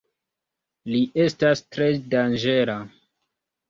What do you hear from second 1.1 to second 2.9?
estas tre danĝera.